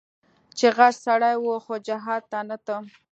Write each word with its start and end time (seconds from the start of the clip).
چې 0.57 0.67
غټ 0.77 0.93
سړى 1.05 1.33
و 1.39 1.45
خو 1.65 1.75
جهاد 1.87 2.21
ته 2.31 2.39
نه 2.49 2.57
ته. 2.65 2.75